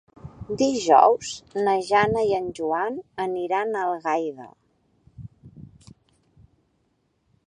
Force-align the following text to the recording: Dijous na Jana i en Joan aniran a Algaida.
Dijous 0.59 1.33
na 1.67 1.75
Jana 1.89 2.23
i 2.29 2.31
en 2.37 2.47
Joan 2.59 2.97
aniran 3.25 3.75
a 3.75 3.83
Algaida. 3.89 4.47